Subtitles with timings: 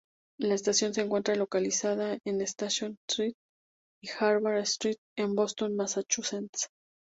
[0.39, 3.35] La estación se encuentra localizada en Station Street
[4.01, 6.69] y Harvard Street en Boston, Massachusetts.